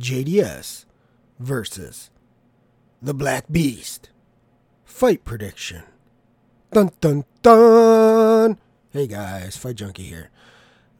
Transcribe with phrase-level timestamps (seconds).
[0.00, 0.84] JDS
[1.38, 2.10] versus
[3.00, 4.10] the Black Beast.
[4.84, 5.82] Fight prediction.
[6.72, 8.58] Dun dun dun.
[8.90, 10.30] Hey guys, Fight Junkie here.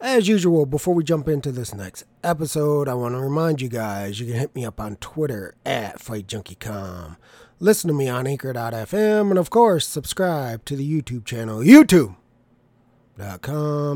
[0.00, 4.20] As usual, before we jump into this next episode, I want to remind you guys
[4.20, 7.16] you can hit me up on Twitter at FightJunkieCom.
[7.58, 12.16] Listen to me on Anchor.fm, and of course, subscribe to the YouTube channel, YouTube.com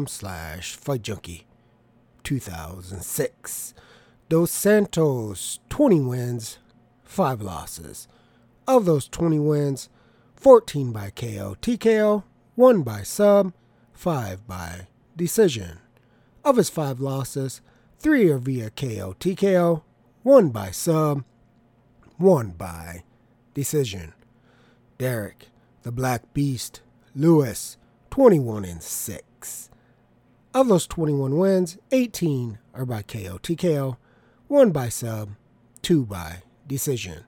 [0.07, 1.43] slash FightJunkie
[2.25, 3.75] 2006.
[4.31, 6.61] Dos Santos, 20 wins,
[7.03, 8.07] 5 losses.
[8.65, 9.89] Of those 20 wins,
[10.37, 12.23] 14 by KO, TKO,
[12.55, 13.53] 1 by sub,
[13.93, 15.81] 5 by decision.
[16.45, 17.61] Of his 5 losses,
[17.99, 19.83] 3 are via KO, TKO,
[20.23, 21.25] 1 by sub,
[22.19, 23.03] 1 by
[23.53, 24.13] decision.
[24.97, 25.49] Derrick,
[25.83, 26.83] the Black Beast,
[27.17, 27.79] Lewis,
[28.11, 29.71] 21 and 6.
[30.55, 33.97] Of those 21 wins, 18 are by KO, TKO,
[34.51, 35.37] 1 by sub,
[35.83, 37.23] 2 by decision.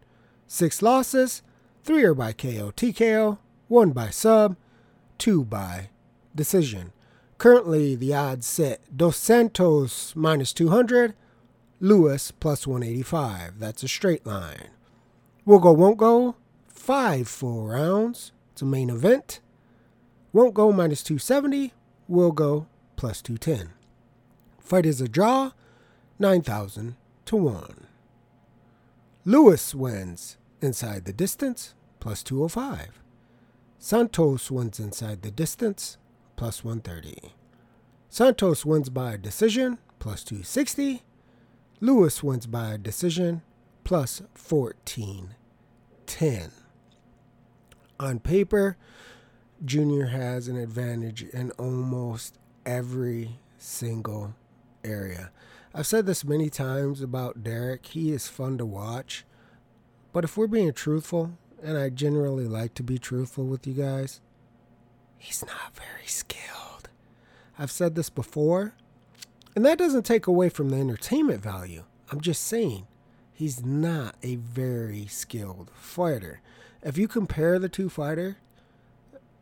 [0.48, 1.40] 6 losses,
[1.84, 3.38] 3 are by KO, TKO,
[3.68, 4.56] 1 by sub,
[5.18, 5.90] 2 by
[6.34, 6.92] decision.
[7.38, 11.14] Currently, the odds set Dos Santos minus 200,
[11.78, 13.60] Lewis plus 185.
[13.60, 14.70] That's a straight line.
[15.44, 16.34] Will go, won't go,
[16.66, 18.32] five full rounds.
[18.50, 19.38] It's a main event.
[20.32, 21.72] Won't go minus 270,
[22.08, 23.74] will go plus 210.
[24.58, 25.52] Fight is a draw,
[26.18, 27.86] 9,000 to 1.
[29.24, 33.00] Lewis wins inside the distance, plus 205.
[33.78, 35.98] Santos wins inside the distance,
[36.36, 37.32] plus 130.
[38.08, 41.02] Santos wins by decision, plus 260.
[41.80, 43.42] Lewis wins by decision,
[43.84, 46.50] plus 1410.
[47.98, 48.76] On paper,
[49.64, 54.34] Junior has an advantage in almost every single
[54.84, 55.30] area.
[55.74, 57.86] I've said this many times about Derrick.
[57.86, 59.24] He is fun to watch.
[60.12, 64.20] But if we're being truthful, and I generally like to be truthful with you guys,
[65.16, 66.90] he's not very skilled.
[67.58, 68.74] I've said this before,
[69.56, 71.84] and that doesn't take away from the entertainment value.
[72.10, 72.86] I'm just saying
[73.32, 76.42] he's not a very skilled fighter.
[76.82, 78.34] If you compare the two fighters,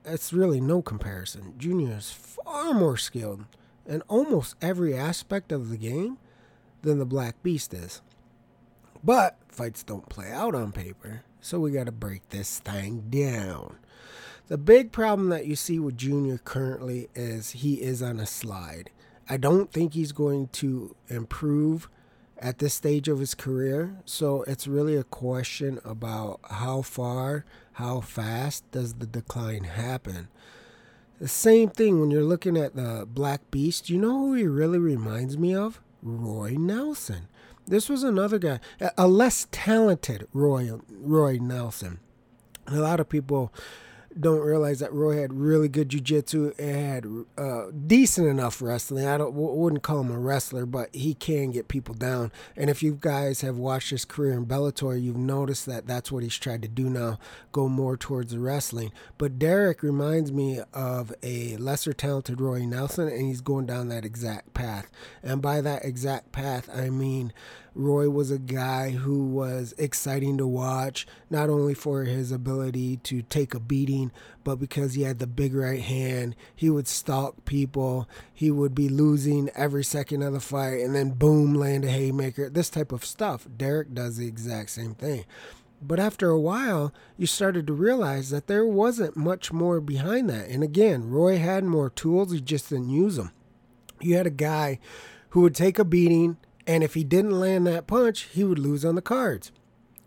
[0.04, 1.54] it's really no comparison.
[1.58, 3.46] Junior is far more skilled
[3.86, 6.18] in almost every aspect of the game
[6.82, 8.02] than the Black Beast is.
[9.02, 13.78] But fights don't play out on paper, so we got to break this thing down.
[14.48, 18.90] The big problem that you see with Junior currently is he is on a slide.
[19.28, 21.88] I don't think he's going to improve
[22.36, 28.00] at this stage of his career, so it's really a question about how far, how
[28.00, 30.28] fast does the decline happen.
[31.20, 34.78] The same thing when you're looking at the Black Beast, you know who he really
[34.78, 35.78] reminds me of?
[36.02, 37.28] Roy Nelson.
[37.66, 38.58] This was another guy,
[38.96, 42.00] a less talented Roy Roy Nelson.
[42.66, 43.52] A lot of people
[44.18, 47.06] don't realize that Roy had really good jiu-jitsu and had
[47.38, 49.06] uh, decent enough wrestling.
[49.06, 52.32] I don't wouldn't call him a wrestler, but he can get people down.
[52.56, 56.22] And if you guys have watched his career in Bellator, you've noticed that that's what
[56.22, 57.18] he's tried to do now,
[57.52, 58.90] go more towards the wrestling.
[59.16, 64.04] But Derrick reminds me of a lesser talented Roy Nelson, and he's going down that
[64.04, 64.90] exact path.
[65.22, 67.32] And by that exact path, I mean
[67.80, 73.22] Roy was a guy who was exciting to watch, not only for his ability to
[73.22, 74.12] take a beating,
[74.44, 76.36] but because he had the big right hand.
[76.54, 78.06] He would stalk people.
[78.32, 82.50] He would be losing every second of the fight, and then boom, land a haymaker.
[82.50, 83.48] This type of stuff.
[83.56, 85.24] Derrick does the exact same thing.
[85.80, 90.50] But after a while, you started to realize that there wasn't much more behind that.
[90.50, 93.32] And again, Roy had more tools, he just didn't use them.
[94.02, 94.78] You had a guy
[95.30, 96.36] who would take a beating
[96.66, 99.52] and if he didn't land that punch, he would lose on the cards.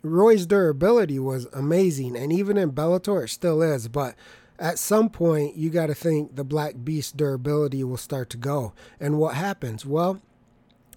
[0.02, 3.88] Roy's durability was amazing, and even in Bellator, it still is.
[3.88, 4.16] But
[4.59, 8.74] at some point, you got to think the Black Beast durability will start to go.
[9.00, 9.86] And what happens?
[9.86, 10.22] Well,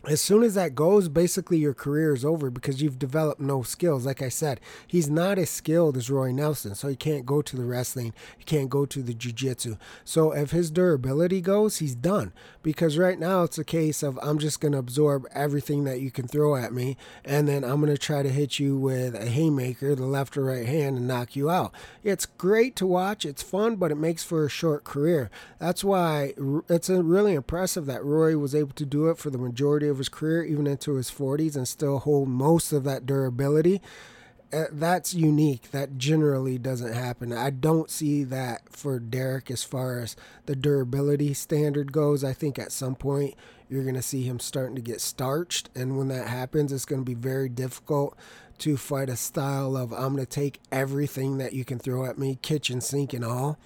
[0.07, 4.07] as soon as that goes, basically your career is over because you've developed no skills.
[4.07, 7.57] Like I said, he's not as skilled as Roy Nelson, so he can't go to
[7.57, 9.77] the wrestling, he can't go to the jiu-jitsu.
[10.05, 12.33] So if his durability goes, he's done.
[12.63, 16.27] Because right now it's a case of I'm just gonna absorb everything that you can
[16.29, 20.07] throw at me, and then I'm gonna try to hit you with a haymaker, the
[20.07, 21.73] left or right hand, and knock you out.
[22.03, 25.31] It's great to watch, it's fun, but it makes for a short career.
[25.59, 26.35] That's why
[26.69, 29.99] it's really impressive that Roy was able to do it for the majority of of
[29.99, 33.81] his career, even into his 40s, and still hold most of that durability.
[34.53, 35.71] Uh, that's unique.
[35.73, 37.33] That generally doesn't happen.
[37.33, 40.15] I don't see that for Derrick as far as
[40.47, 42.23] the durability standard goes.
[42.23, 43.35] I think at some point
[43.69, 45.71] You're going to see him starting to get starched.
[45.75, 48.17] And when that happens, it's going to be very difficult
[48.59, 52.19] to fight a style of I'm going to take everything that you can throw at
[52.19, 53.59] me, kitchen sink and all,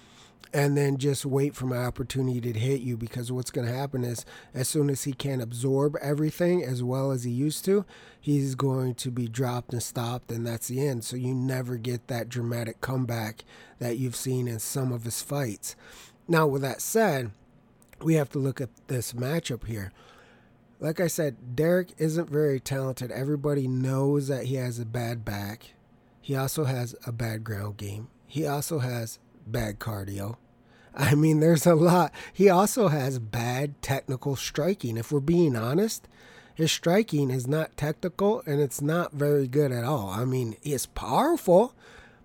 [0.53, 2.97] and then just wait for my opportunity to hit you.
[2.97, 7.11] Because what's going to happen is, as soon as he can't absorb everything as well
[7.11, 7.85] as he used to,
[8.19, 11.03] he's going to be dropped and stopped, and that's the end.
[11.03, 13.43] So you never get that dramatic comeback
[13.79, 15.75] that you've seen in some of his fights.
[16.27, 17.31] Now, with that said,
[18.01, 19.91] we have to look at this matchup here.
[20.79, 23.11] Like I said, Derrick isn't very talented.
[23.11, 25.73] Everybody knows that he has a bad back.
[26.19, 28.07] He also has a bad ground game.
[28.25, 30.37] He also has bad cardio.
[30.95, 32.13] I mean, there's a lot.
[32.33, 34.97] He also has bad technical striking.
[34.97, 36.07] If we're being honest,
[36.53, 40.09] his striking is not technical and it's not very good at all.
[40.09, 41.73] I mean, it's powerful,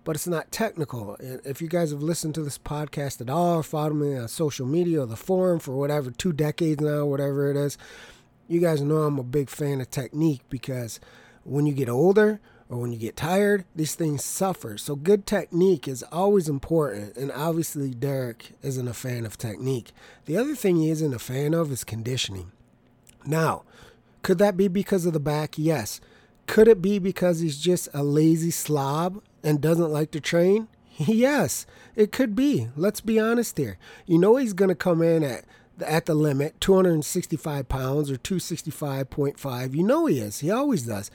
[0.03, 1.15] but it's not technical.
[1.19, 4.65] If you guys have listened to this podcast at all, or followed me on social
[4.65, 7.77] media or the forum for whatever, two decades now, whatever it is,
[8.47, 10.99] you guys know I'm a big fan of technique because
[11.43, 14.77] when you get older or when you get tired, these things suffer.
[14.77, 17.15] So good technique is always important.
[17.15, 19.91] And obviously, Derrick isn't a fan of technique.
[20.25, 22.51] The other thing he isn't a fan of is conditioning.
[23.25, 23.63] Now,
[24.21, 25.57] could that be because of the back?
[25.57, 26.01] Yes.
[26.45, 30.67] Could it be because he's just a lazy slob and doesn't like to train?
[30.99, 32.69] Yes, it could be.
[32.75, 33.77] Let's be honest here.
[34.07, 35.45] You know he's going to come in at
[35.85, 39.75] at the limit, 265 pounds or 265.5.
[39.75, 40.39] You know he is.
[40.39, 41.11] He always does.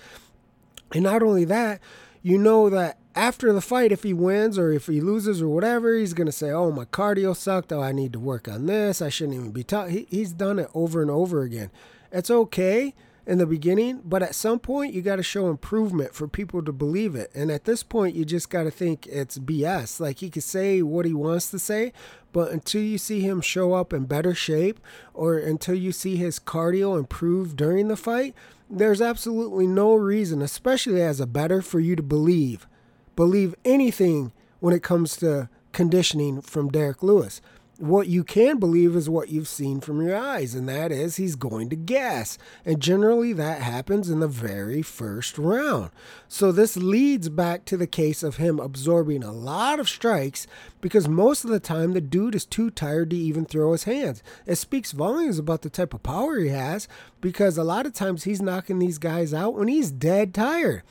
[0.94, 1.81] And not only that,
[2.23, 5.94] you know that after the fight, if he wins or if he loses or whatever,
[5.94, 7.73] he's to say, Oh, my cardio sucked.
[7.73, 9.03] Oh, I need to work on this.
[9.03, 9.91] I shouldn't even be taught.
[9.91, 11.71] He, he's done it over and over again.
[12.11, 12.94] It's okay
[13.25, 16.73] in the beginning, but at some point you got to show improvement for people to
[16.73, 17.31] believe it.
[17.35, 20.00] And at this point, you just got to think it's BS.
[20.00, 21.93] Like he could say what he wants to say,
[22.33, 24.81] but until you see him show up in better shape
[25.15, 28.35] or until you see his cardio improve during the fight,
[28.73, 32.67] there's absolutely no reason, especially as a better, for you to believe.
[33.15, 37.41] Believe anything when it comes to conditioning from Derrick Lewis
[37.82, 41.34] what you can believe is what you've seen from your eyes, and that is he's
[41.34, 42.38] going to gas.
[42.64, 45.90] And generally, that happens in the very first round.
[46.29, 50.46] So, this leads back to the case of him absorbing a lot of strikes
[50.81, 54.23] because most of the time the dude is too tired to even throw his hands.
[54.46, 56.87] It speaks volumes about the type of power he has
[57.20, 60.85] because a lot of times he's knocking these guys out when he's dead tired.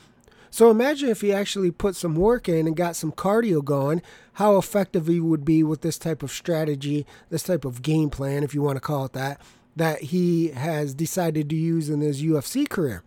[0.52, 4.02] So imagine if he actually put some work in and got some cardio going,
[4.34, 8.44] how effective he would be with this type of strategy, this type of game plan,
[8.44, 9.40] if you want to call it that,
[9.76, 13.02] that he has decided to use in his UFC career.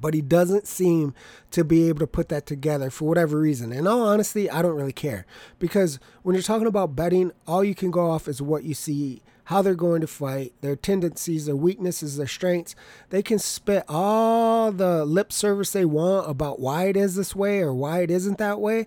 [0.00, 1.12] But he doesn't seem
[1.50, 3.72] to be able to put that together for whatever reason.
[3.72, 5.26] In all honesty, I don't really care.
[5.58, 9.22] Because when you're talking about betting, all you can go off is what you see
[9.50, 12.76] how they're going to fight, their tendencies, their weaknesses, their strengths.
[13.08, 17.58] They can spit all the lip service they want about why it is this way
[17.58, 18.86] or why it isn't that way.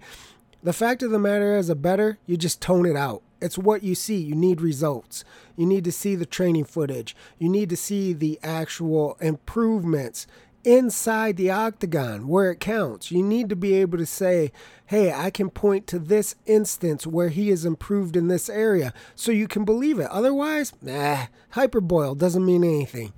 [0.63, 3.23] The fact of the matter is, a better, you just tone it out.
[3.41, 4.15] It's what you see.
[4.15, 5.25] You need results.
[5.57, 7.13] You need to see the training footage.
[7.37, 10.27] You need to see the actual improvements
[10.63, 13.11] inside the octagon where it counts.
[13.11, 14.51] You need to be able to say,
[14.85, 19.31] hey, I can point to this instance where he has improved in this area so
[19.31, 20.09] you can believe it.
[20.09, 23.13] Otherwise, nah, hyperboil doesn't mean anything.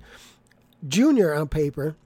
[0.86, 1.96] Junior on paper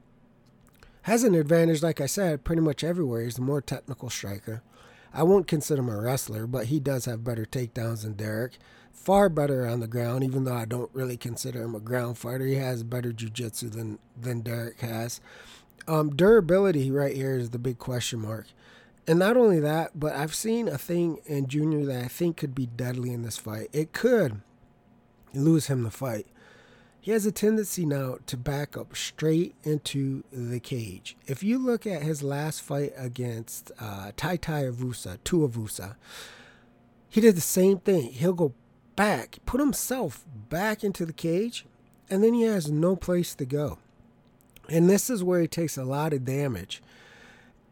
[1.02, 3.22] has an advantage, like I said, pretty much everywhere.
[3.22, 4.62] He's the more technical striker.
[5.12, 8.58] I won't consider him a wrestler, but he does have better takedowns than Derrick
[9.00, 12.44] far better on the ground, even though I don't really consider him a ground fighter.
[12.44, 15.20] He has better jiu-jitsu than, than Derrick has.
[15.88, 18.46] Um, durability right here is the big question mark.
[19.06, 22.54] And not only that, but I've seen a thing in Junior that I think could
[22.54, 23.68] be deadly in this fight.
[23.72, 24.42] It could
[25.32, 26.26] lose him the fight.
[27.00, 31.16] He has a tendency now to back up straight into the cage.
[31.26, 35.96] If you look at his last fight against uh, Tai Tai Avusa, Tuivasa,
[37.08, 38.12] he did the same thing.
[38.12, 38.52] He'll go
[39.00, 41.64] back, put himself back into the cage,
[42.10, 43.78] and then he has no place to go.
[44.68, 46.82] And this is where he takes a lot of damage.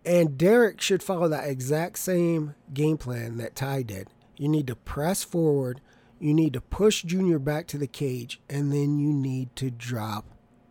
[0.06, 4.08] And Derrick should follow that exact same game plan that Tai did.
[4.38, 5.82] You need to press forward,
[6.18, 10.24] you need to push Junior back to the cage, and then you need to drop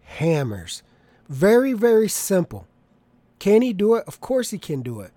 [0.06, 0.82] hammers.
[1.30, 2.66] Very, very simple.
[3.38, 4.06] Can he do it?
[4.08, 5.12] Of course he can do it.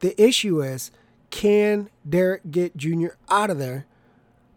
[0.00, 0.90] The issue is
[1.30, 3.86] can Derrick get Junior out of there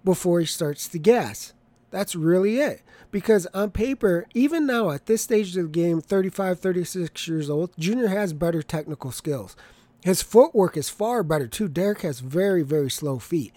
[0.08, 1.52] before he starts to gas.
[1.92, 2.82] That's really it.
[3.12, 7.72] Because on paper, even now at this stage of the game, 35, 36 years old,
[7.78, 9.58] Junior has better technical skills.
[10.06, 11.68] His footwork is far better too.
[11.68, 13.54] Derrick has very, very slow feet.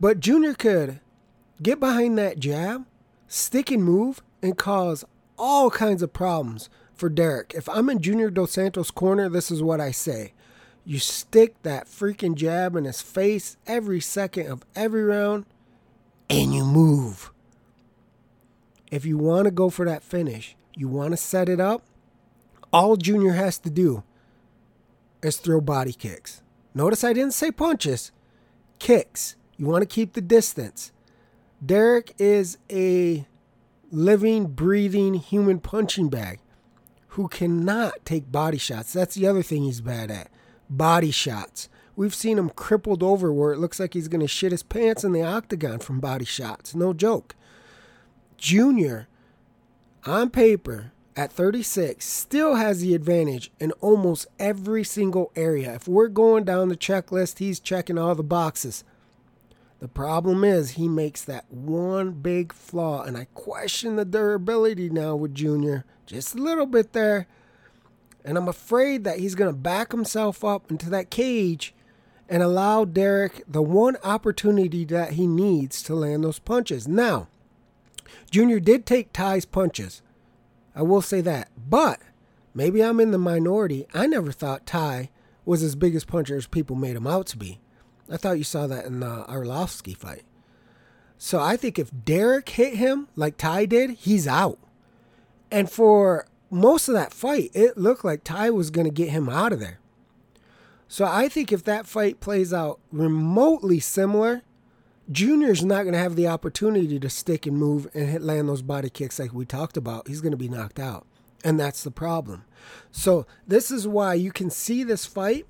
[0.00, 0.98] But Junior could
[1.62, 2.84] get behind that jab,
[3.28, 5.04] stick and move, and cause
[5.38, 7.52] all kinds of problems for Derrick.
[7.54, 10.32] If I'm in Junior Dos Santos' corner, this is what I say.
[10.88, 15.44] You stick that freaking jab in his face every second of every round
[16.30, 17.32] and you move.
[18.92, 21.82] If you want to go for that finish, you want to set it up,
[22.72, 24.04] all Junior has to do
[25.22, 26.40] is throw body kicks.
[26.72, 28.12] Notice I didn't say punches,
[28.78, 29.34] kicks.
[29.56, 30.92] You want to keep the distance.
[31.64, 33.26] Derrick is a
[33.90, 36.38] living, breathing human punching bag
[37.08, 38.92] who cannot take body shots.
[38.92, 40.30] That's the other thing he's bad at
[40.68, 41.68] body shots.
[41.94, 45.02] We've seen him crippled over where it looks like he's going to shit his pants
[45.04, 46.74] in the octagon from body shots.
[46.74, 47.34] No joke.
[48.36, 49.08] Junior,
[50.04, 55.74] on paper, at 36, still has the advantage in almost every single area.
[55.74, 58.84] If we're going down the checklist, he's checking all the boxes.
[59.78, 65.16] The problem is he makes that one big flaw, and I question the durability now
[65.16, 65.84] with Junior.
[66.04, 67.26] Just a little bit there.
[68.26, 71.72] And I'm afraid that he's going to back himself up into that cage
[72.28, 76.88] and allow Derrick the one opportunity that he needs to land those punches.
[76.88, 77.28] Now,
[78.28, 80.02] Junior did take Tai's punches.
[80.74, 81.48] I will say that.
[81.56, 82.00] But
[82.52, 83.86] maybe I'm in the minority.
[83.94, 85.08] I never thought Tai
[85.44, 87.60] was as big as puncher as people made him out to be.
[88.10, 90.24] I thought you saw that in the Arlovsky fight.
[91.16, 94.58] So I think if Derrick hit him like Tai did, he's out.
[95.48, 99.28] And for most of that fight, it looked like Tai was going to get him
[99.28, 99.78] out of there.
[100.88, 104.42] So I think if that fight plays out remotely similar,
[105.10, 108.62] Junior's not going to have the opportunity to stick and move and hit land those
[108.62, 110.08] body kicks like we talked about.
[110.08, 111.06] He's going to be knocked out.
[111.44, 112.44] And that's the problem.
[112.90, 115.46] So this is why you can see this fight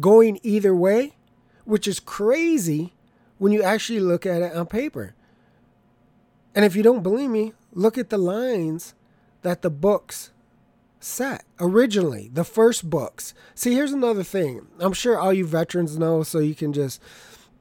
[0.00, 1.16] going either way,
[1.64, 2.94] which is crazy
[3.38, 5.14] when you actually look at it on paper.
[6.54, 8.94] And if you don't believe me, look at the lines
[9.48, 10.30] that the books
[11.00, 13.32] set originally, the first books.
[13.54, 14.66] See, here's another thing.
[14.78, 17.00] I'm sure all you veterans know, so you can just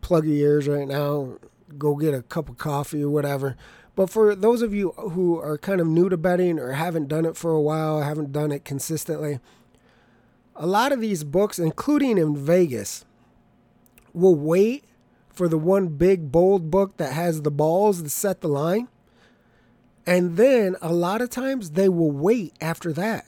[0.02, 1.38] plug your ears right now,
[1.78, 3.56] go get a cup of coffee or whatever.
[3.96, 7.26] But for those of you who are kind of new to betting or haven't done
[7.26, 9.40] it for a while, haven't done it consistently,
[10.58, 13.06] a lot of these books, including in Vegas,
[14.14, 14.84] will wait
[15.30, 18.90] for the one big bold book that has the balls to set the line.
[20.08, 23.26] And then a lot of times they will wait after that.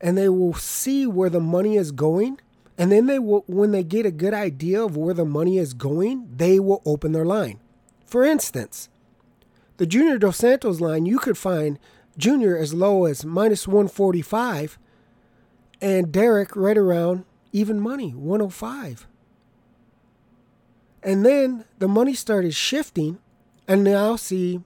[0.00, 2.40] And they will see where the money is going.
[2.78, 5.74] And then they will when they get a good idea of where the money is
[5.74, 7.58] going, they will open their line.
[8.06, 8.88] For instance,
[9.76, 11.78] the Junior Dos Santos line, you could find
[12.16, 14.78] Junior as low as minus 145
[15.80, 19.06] and Derrick right around even money, 105.
[21.02, 23.18] And then the money started shifting,
[23.66, 24.60] and now see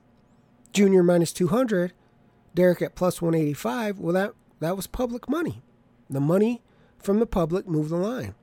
[0.76, 1.94] Junior minus 200,
[2.54, 3.98] Derrick at plus 185.
[3.98, 5.62] Well, that, that was public money.
[6.10, 6.60] The money
[6.98, 8.34] from the public moved the line.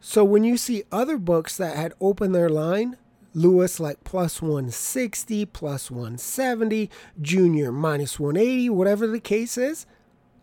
[0.00, 2.98] So when you see other books that had opened their line,
[3.32, 9.86] Lewis like plus 160, plus 170, Junior minus 180, whatever the case is,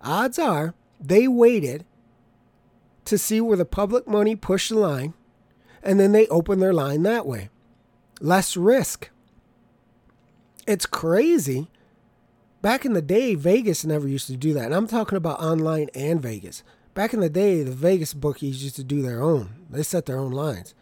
[0.02, 1.86] odds are they waited
[3.06, 5.14] to see where the public money pushed the line,
[5.84, 7.50] and then they opened their line that way.
[8.20, 9.12] Less risk.
[10.68, 11.68] It's crazy.
[12.62, 14.65] Back in the day, Vegas never used to do that.
[14.65, 16.63] And I'm talking about online and Vegas.
[16.94, 19.65] Back in the day, the Vegas bookies used to do their own.
[19.70, 20.75] They set their own lines.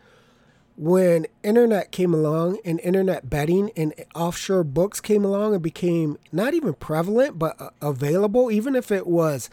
[0.76, 6.54] When internet came along and internet betting and offshore books came along and became not
[6.54, 9.50] even prevalent but uh, available, even if it was,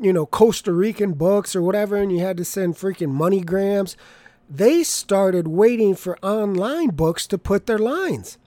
[0.00, 3.94] you know, Costa Rican books or whatever, and you had to send freaking MoneyGrams,
[4.48, 8.38] they started waiting for online books to put their lines.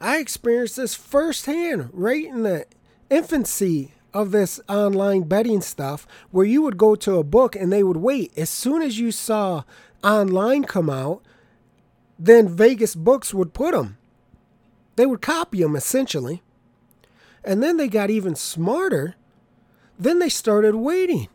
[0.00, 2.64] I experienced this firsthand right in the
[3.10, 7.82] infancy of this online betting stuff where you would go to a book and they
[7.82, 8.32] would wait.
[8.36, 9.64] As soon as you saw
[10.02, 11.22] online come out,
[12.18, 13.98] then Vegas books would put them.
[14.96, 16.42] They would copy them essentially.
[17.44, 19.16] And then they got even smarter.
[19.98, 21.28] Then they started waiting.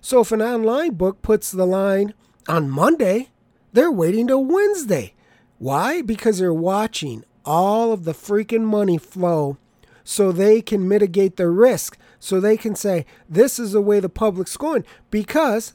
[0.00, 2.14] So if an online book puts the line
[2.48, 3.30] on Monday,
[3.72, 5.14] they're waiting till Wednesday.
[5.58, 6.02] Why?
[6.02, 9.56] Because they're watching all of the freaking money flow
[10.04, 11.98] so they can mitigate the risk.
[12.18, 15.74] So they can say, this is the way the public's going because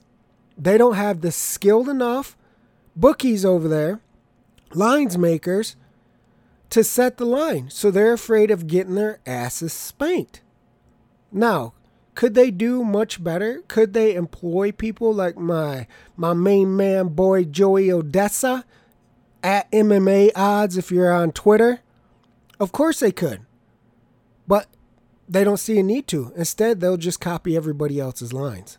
[0.57, 2.37] they don't have the skilled enough
[2.95, 4.01] bookies over there,
[4.73, 5.75] lines makers,
[6.69, 7.69] to set the line.
[7.69, 10.41] So they're afraid of getting their asses spanked.
[11.31, 11.73] Now,
[12.15, 13.61] could they do much better?
[13.67, 18.63] Could they employ people like my my main man boy Joey Oddessa
[19.43, 21.81] at MMA odds if you're on Twitter.
[22.59, 23.41] Of course they could.
[24.47, 24.67] But
[25.27, 26.31] they don't see a need to.
[26.35, 28.77] Instead, they'll just copy everybody else's lines.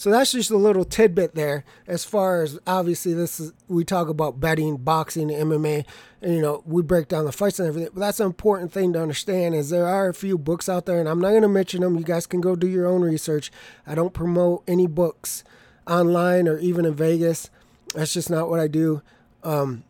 [0.00, 4.08] So that's just a little tidbit there as far as obviously this is we talk
[4.08, 5.84] about betting, boxing, MMA,
[6.22, 7.90] and you know, we break down the fights and everything.
[7.92, 11.00] But that's an important thing to understand is there are a few books out there
[11.00, 11.98] and I'm not gonna mention them.
[11.98, 13.52] You guys can go do your own research.
[13.86, 15.44] I don't promote any books
[15.86, 17.50] online or even in Vegas.
[17.94, 19.02] That's just not what I do.
[19.42, 19.84] Um,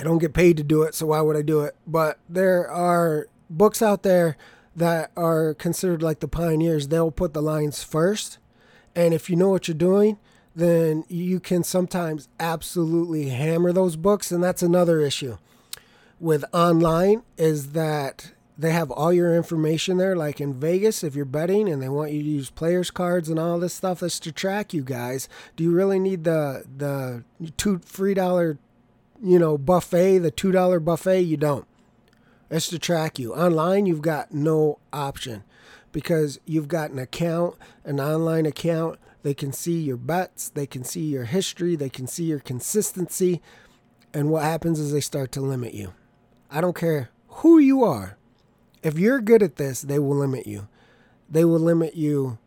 [0.00, 1.76] I don't get paid to do it, so why would I do it?
[1.86, 4.36] But there are books out there
[4.74, 6.88] that are considered like the pioneers.
[6.88, 8.38] They'll put the lines first
[8.94, 10.18] and if you know what you're doing,
[10.54, 14.32] then you can sometimes absolutely hammer those books.
[14.32, 15.38] And that's another issue
[16.18, 20.16] with online is that they have all your information there.
[20.16, 23.38] Like in Vegas, if you're betting and they want you to use players cards and
[23.38, 27.24] all this stuff that's to track you guys, do you really need the the
[27.56, 28.58] two three dollar,
[29.22, 31.20] you know, buffet, the two dollar buffet?
[31.22, 31.66] You don't.
[32.50, 33.34] It's to track you.
[33.34, 35.44] Online, you've got no option
[35.92, 38.98] because you've got an account, an online account.
[39.22, 43.42] They can see your bets, they can see your history, they can see your consistency.
[44.12, 45.92] And what happens is they start to limit you.
[46.50, 48.16] I don't care who you are.
[48.82, 50.68] If you're good at this, they will limit you.
[51.28, 52.38] They will limit you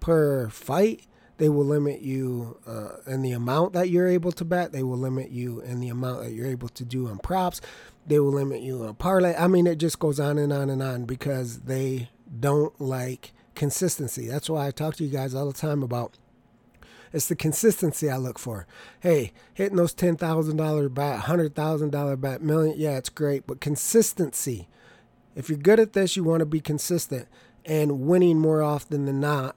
[0.00, 1.06] per fight.
[1.38, 4.72] They will limit you uh, in the amount that you're able to bet.
[4.72, 7.60] They will limit you in the amount that you're able to do on props.
[8.06, 9.34] They will limit you on parlay.
[9.36, 14.28] I mean, it just goes on and on and on because they don't like consistency.
[14.28, 16.16] That's why I talk to you guys all the time about
[17.12, 18.66] it's the consistency I look for.
[19.00, 23.46] Hey, hitting those ten thousand dollar bet, hundred thousand dollar bet, million, yeah, it's great,
[23.46, 24.68] but consistency.
[25.34, 27.28] If you're good at this, you want to be consistent
[27.64, 29.56] and winning more often than not,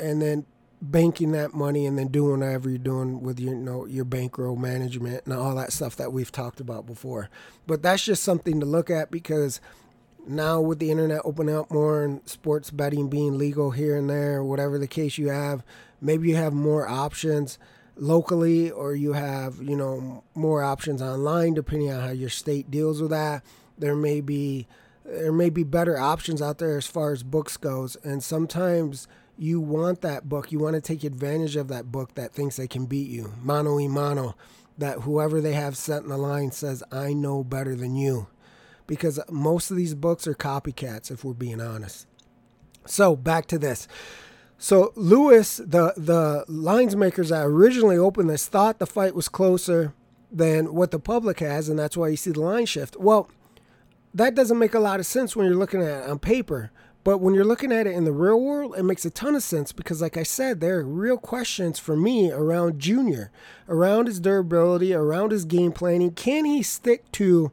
[0.00, 0.46] and then
[0.80, 4.56] banking that money and then doing whatever you're doing with your you know your bankroll
[4.56, 7.28] management and all that stuff that we've talked about before.
[7.66, 9.60] But that's just something to look at because
[10.26, 14.44] now with the internet opening up more and sports betting being legal here and there,
[14.44, 15.64] whatever the case you have,
[16.00, 17.58] maybe you have more options
[17.96, 23.00] locally or you have, you know, more options online depending on how your state deals
[23.00, 23.42] with that.
[23.76, 24.66] There may be
[25.04, 29.08] there may be better options out there as far as books goes and sometimes
[29.38, 32.68] you want that book, you want to take advantage of that book that thinks they
[32.68, 33.32] can beat you.
[33.42, 34.34] Mano y mano
[34.76, 38.28] that whoever they have set in the line says I know better than you
[38.86, 42.06] because most of these books are copycats, if we're being honest.
[42.86, 43.86] So back to this.
[44.56, 49.94] So Lewis, the the lines makers that originally opened this thought the fight was closer
[50.32, 52.96] than what the public has, and that's why you see the line shift.
[52.96, 53.30] Well,
[54.14, 56.72] that doesn't make a lot of sense when you're looking at it on paper.
[57.04, 59.42] But when you're looking at it in the real world, it makes a ton of
[59.42, 63.30] sense because, like I said, there are real questions for me around Junior,
[63.68, 66.10] around his durability, around his game planning.
[66.10, 67.50] Can he stick to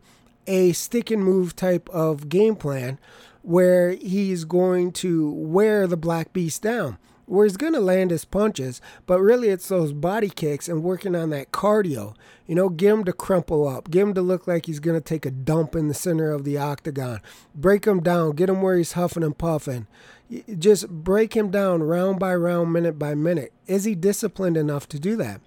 [0.47, 2.99] a stick and move type of game plan
[3.41, 8.25] where he's going to wear the Black Beast down, where he's going to land his
[8.25, 12.15] punches, but really it's those body kicks and working on that cardio.
[12.45, 15.03] You know, get him to crumple up, get him to look like he's going to
[15.03, 17.21] take a dump in the center of the octagon,
[17.53, 19.87] break him down, get him where he's huffing and puffing.
[20.57, 23.53] Just break him down round by round, minute by minute.
[23.67, 25.41] Is he disciplined enough to do that?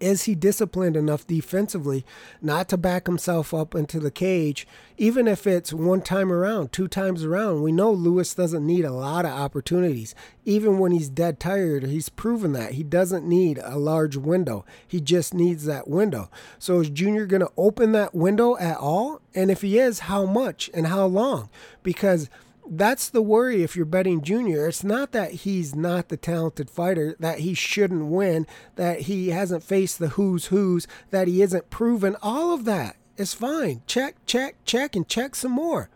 [0.00, 2.04] Is he disciplined enough defensively
[2.42, 4.66] not to back himself up into the cage,
[4.98, 7.62] even if it's one time around, two times around?
[7.62, 10.14] We know Lewis doesn't need a lot of opportunities.
[10.44, 12.72] Even when he's dead tired, he's proven that.
[12.72, 16.30] He doesn't need a large window, he just needs that window.
[16.58, 19.20] So is Junior going to open that window at all?
[19.34, 21.48] And if he is, how much and how long?
[21.82, 22.28] Because
[22.68, 24.68] that's the worry if you're betting Junior.
[24.68, 29.62] It's not that he's not the talented fighter, that he shouldn't win, that he hasn't
[29.62, 32.16] faced the who's who's, that he isn't proven.
[32.22, 33.82] All of that is fine.
[33.86, 35.88] Check, check, check, and check some more.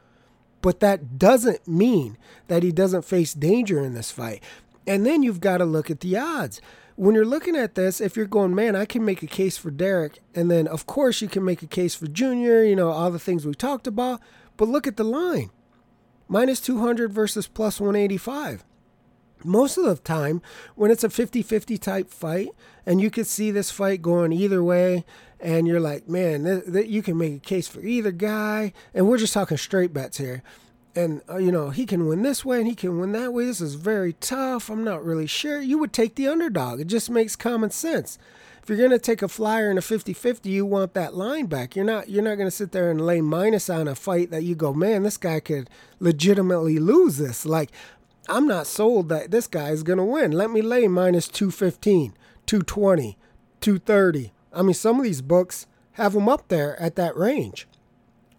[0.62, 4.42] But that doesn't mean that he doesn't face danger in this fight.
[4.86, 6.60] And then you've got to look at the odds.
[6.96, 9.70] When you're looking at this, if you're going, man, I can make a case for
[9.70, 13.10] Derrick, and then of course you can make a case for Junior, you know, all
[13.10, 14.20] the things we talked about,
[14.58, 15.50] but look at the line
[16.30, 18.64] minus 200 versus plus 185.
[19.42, 20.40] Most of the time,
[20.76, 22.48] when it's a 50 50 type fight,
[22.86, 25.04] and you could see this fight going either way,
[25.40, 29.08] and you're like, man, th- th- you can make a case for either guy, and
[29.08, 30.42] we're just talking straight bets here.
[30.94, 33.44] And, uh, you know, he can win this way and he can win that way.
[33.44, 34.68] This is very tough.
[34.68, 35.60] I'm not really sure.
[35.60, 36.80] You would take the underdog.
[36.80, 38.18] It just makes common sense
[38.70, 41.76] you're going to take a flyer in a 50-50, you want that line back.
[41.76, 44.44] You're not you're not going to sit there and lay minus on a fight that
[44.44, 47.70] you go, "Man, this guy could legitimately lose this." Like
[48.28, 50.32] I'm not sold that this guy is going to win.
[50.32, 52.14] Let me lay minus 215,
[52.46, 53.18] 220,
[53.60, 54.32] 230.
[54.52, 57.66] I mean, some of these books have them up there at that range.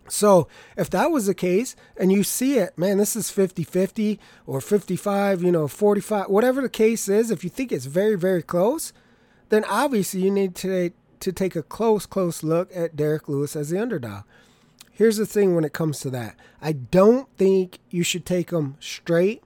[0.07, 4.19] So if that was the case and you see it, man, this is 50 50
[4.45, 8.43] or 55, you know, 45, whatever the case is, if you think it's very, very
[8.43, 8.91] close,
[9.51, 13.69] then obviously you need to, to take a close, close look at Derrick Lewis as
[13.69, 14.23] the underdog.
[14.91, 18.77] Here's the thing when it comes to that I don't think you should take him
[18.79, 19.43] straight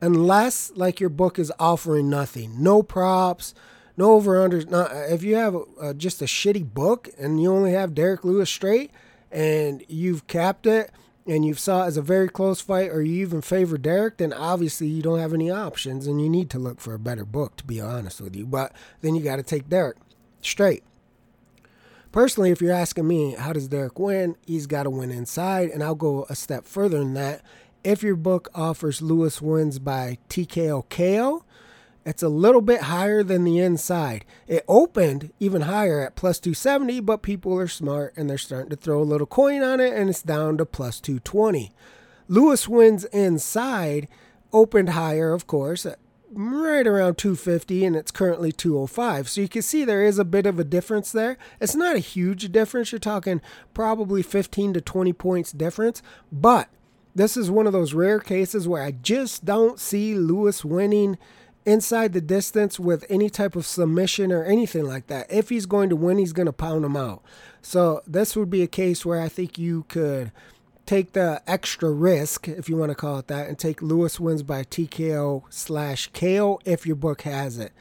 [0.00, 3.54] unless, like, your book is offering nothing no props,
[3.96, 4.66] no over unders.
[5.10, 8.90] If you have a, just a shitty book and you only have Derrick Lewis straight,
[9.30, 10.90] and you've capped it
[11.26, 14.32] and you've saw it as a very close fight or you even favor Derrick, then
[14.32, 17.56] obviously you don't have any options and you need to look for a better book,
[17.56, 18.46] to be honest with you.
[18.46, 19.96] But then you got to take Derrick
[20.42, 20.82] straight.
[22.12, 24.36] Personally, if you're asking me, how does Derrick win?
[24.46, 25.70] He's got to win inside.
[25.70, 27.42] And I'll go a step further than that.
[27.82, 31.44] If your book offers Lewis wins by TKO KO,
[32.04, 34.24] it's a little bit higher than the inside.
[34.46, 38.76] It opened even higher at plus 270, but people are smart and they're starting to
[38.76, 41.72] throw a little coin on it and it's down to plus 220.
[42.28, 44.08] Lewis wins inside,
[44.52, 45.86] opened higher, of course,
[46.30, 49.28] right around 250 and it's currently 205.
[49.28, 51.38] So you can see there is a bit of a difference there.
[51.60, 52.92] It's not a huge difference.
[52.92, 53.40] You're talking
[53.72, 56.68] probably 15 to 20 points difference, but
[57.14, 61.16] this is one of those rare cases where I just don't see Lewis winning
[61.66, 65.30] inside the distance with any type of submission or anything like that.
[65.32, 67.22] If he's going to win, he's going to pound him out.
[67.62, 70.30] So this would be a case where I think you could
[70.86, 74.42] take the extra risk, if you want to call it that, and take Lewis wins
[74.42, 77.72] by TKO slash KO if your book has it.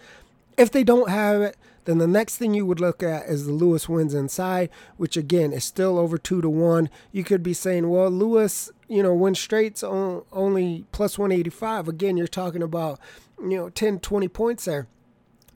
[0.58, 3.52] If they don't have it, then the next thing you would look at is the
[3.52, 6.90] Lewis wins inside, which again is still over two to one.
[7.12, 11.90] You could be saying, well, Lewis, you know, win straight's only plus 185.
[11.90, 13.00] Again, you're talking about
[13.40, 14.88] you know 10 20 points there.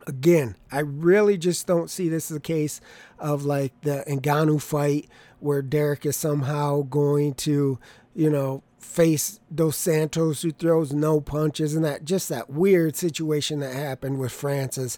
[0.06, 2.80] Again i really just don't see this as a case
[3.20, 5.10] of like the Ngannou fight
[5.40, 7.78] where Derrick is somehow going to
[8.16, 13.60] you know face dos santos who throws no punches and that just that weird situation
[13.60, 14.98] that happened with francis.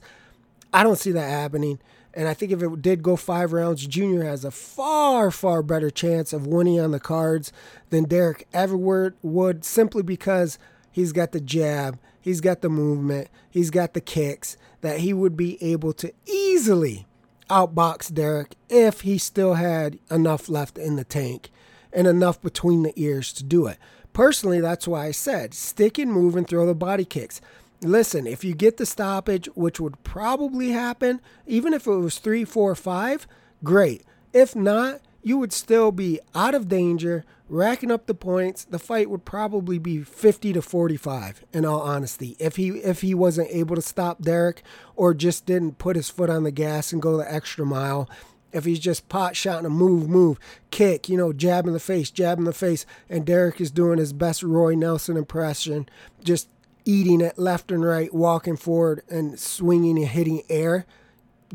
[0.71, 1.79] I don't see that happening.
[2.13, 5.89] And I think if it did go five rounds, Junior has a far, far better
[5.89, 7.51] chance of winning on the cards
[7.89, 10.57] than Derrick ever would, simply because
[10.91, 15.35] he's got the jab, he's got the movement, he's got the kicks that he would
[15.35, 17.07] be able to easily
[17.49, 21.49] outbox Derrick if he still had enough left in the tank
[21.91, 23.79] and enough between the ears to do it.
[24.13, 27.41] Personally, that's why I said stick and move and throw the body kicks.
[27.81, 32.45] Listen, if you get the stoppage, which would probably happen, even if it was three,
[32.45, 33.25] four, five,
[33.63, 34.03] great.
[34.33, 38.63] If not, you would still be out of danger, racking up the points.
[38.63, 42.36] The fight would probably be 50 to 45 in all honesty.
[42.39, 44.63] If he if he wasn't able to stop Derrick
[44.95, 48.10] or just didn't put his foot on the gas and go the extra mile,
[48.51, 50.39] if he's just pot shotting a move, move,
[50.71, 53.99] kick, you know, jab in the face, jab in the face, and Derrick is doing
[53.99, 55.88] his best Roy Nelson impression,
[56.23, 56.49] just
[56.86, 60.86] eating it left and right, walking forward and swinging and hitting air,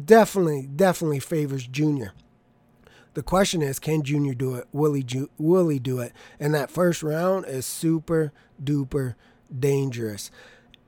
[0.03, 2.13] definitely, definitely favors Junior.
[3.15, 4.67] The question is, can Junior do it?
[4.73, 6.13] Will he, ju- will he do it?
[6.39, 9.15] And that first round is super duper
[9.57, 10.31] dangerous.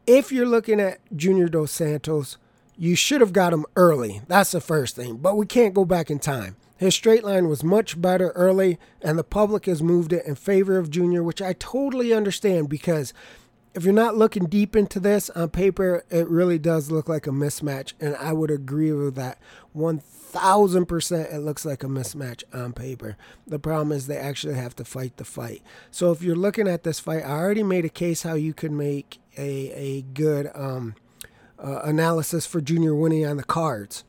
[0.07, 2.37] If you're looking at Junior Dos Santos,
[2.77, 4.23] you should have got him early.
[4.29, 5.17] That's the first thing.
[5.17, 6.57] But we can't go back in time.
[6.77, 10.77] His straight line was much better early, and the public has moved it in favor
[10.77, 13.15] of Junior, which I totally understand because
[13.77, 17.31] if you're not looking deep into this on paper, it really does look like a
[17.31, 17.93] mismatch.
[18.01, 19.39] And I would agree with that
[19.77, 21.35] 1000%.
[21.35, 23.19] It looks like a mismatch on paper.
[23.47, 25.63] The problem is they actually have to fight the fight.
[25.91, 28.73] So if you're looking at this fight, I already made a case how you could
[28.73, 30.95] make a, a good um,
[31.63, 34.05] uh, analysis for Junior winning on the cards.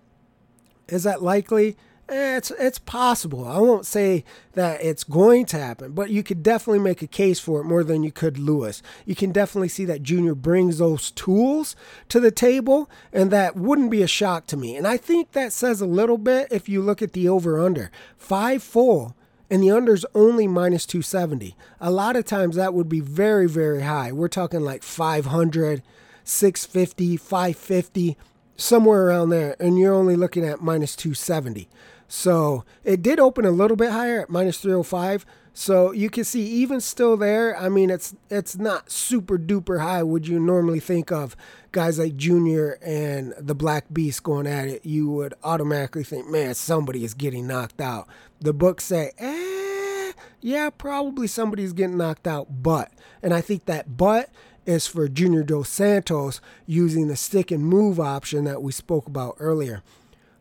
[0.87, 1.75] Is that likely?
[2.09, 3.45] It's it's possible.
[3.45, 7.39] I won't say that it's going to happen, but you could definitely make a case
[7.39, 8.81] for it more than you could Lewis.
[9.05, 11.75] You can definitely see that Junior brings those tools
[12.07, 14.77] to the table, and that wouldn't be a shock to me.
[14.77, 17.91] And I think that says a little bit if you look at the over under
[18.17, 19.15] five full.
[19.49, 21.55] And the under's only minus 270.
[21.79, 24.11] A lot of times that would be very, very high.
[24.11, 25.81] We're talking like 500,
[26.25, 28.17] 650, 550,
[28.57, 29.55] somewhere around there.
[29.57, 31.69] And you're only looking at minus 270.
[32.07, 35.25] So it did open a little bit higher at minus 305.
[35.53, 40.03] So you can see even still there, I mean it's it's not super duper high
[40.03, 41.35] would you normally think of
[41.71, 46.53] guys like Junior and the Black Beast going at it, you would automatically think, man,
[46.53, 48.07] somebody is getting knocked out.
[48.39, 52.91] The books say, eh, yeah, probably somebody's getting knocked out, but
[53.23, 54.29] and I think that but
[54.67, 59.37] is for Junior Dos Santos using the stick and move option that we spoke about
[59.39, 59.81] earlier.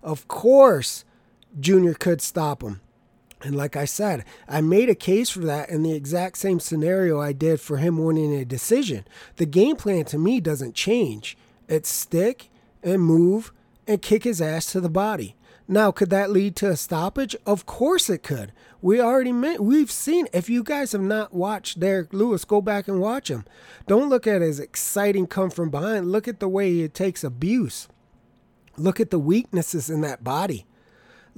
[0.02, 1.04] Of course,
[1.58, 2.80] Junior could stop him.
[3.42, 7.20] And like I said, I made a case for that in the exact same scenario
[7.20, 9.06] I did for him winning a decision.
[9.36, 11.36] The game plan to me doesn't change.
[11.68, 12.48] It's stick
[12.82, 13.52] and move
[13.86, 15.36] and kick his ass to the body.
[15.68, 17.34] Now, could that lead to a stoppage?
[17.44, 18.52] Of course it could.
[18.80, 20.28] We already met, we've seen.
[20.32, 23.44] If you guys have not watched Derrick Lewis, go back and watch him.
[23.88, 26.12] Don't look at his exciting come from behind.
[26.12, 27.88] Look at the way he takes abuse.
[28.76, 30.66] Look at the weaknesses in that body.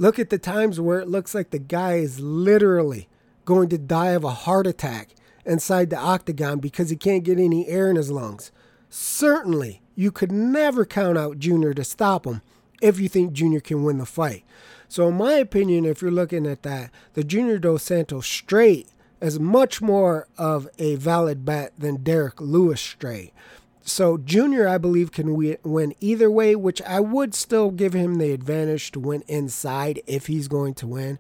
[0.01, 3.09] Look at the times where it looks like the guy is literally
[3.45, 5.09] going to die of a heart attack
[5.45, 8.53] inside the octagon because he can't get any air in his lungs.
[8.89, 12.43] Certainly, you could never count out Junior to stop him
[12.81, 14.45] if you think Junior can win the fight.
[14.87, 18.89] So, in my opinion, if you're looking at that, the Junior Dos Santos straight
[19.21, 23.33] is much more of a valid bet than Derrick Lewis straight.
[23.89, 28.33] So, Junior, I believe, can win either way, which I would still give him the
[28.33, 31.19] advantage to win inside if he's going to win.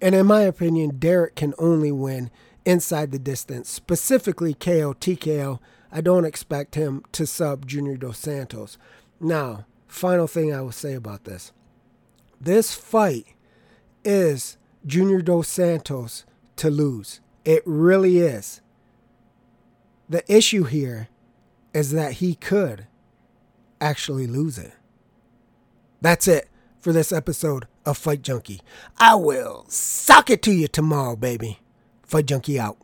[0.00, 2.30] And in my opinion, Derrick can only win
[2.64, 5.58] inside the distance, specifically KO TKO.
[5.90, 8.78] I don't expect him to sub Junior Dos Santos.
[9.20, 11.52] Now, final thing I will say about this
[12.40, 13.26] this fight
[14.04, 16.24] is Junior Dos Santos
[16.56, 17.20] to lose.
[17.44, 18.60] It really is.
[20.08, 21.08] The issue here
[21.74, 22.86] is that he could
[23.80, 24.72] actually lose it.
[26.00, 28.60] That's it for this episode of Fight Junkie.
[28.98, 31.58] I will sock it to you tomorrow, baby.
[32.02, 32.78] Fight Junkie out.